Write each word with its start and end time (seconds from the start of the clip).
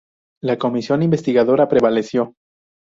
La 0.41 0.57
Comisión 0.57 1.03
Investigadora 1.03 1.67
prevaleció. 1.67 2.33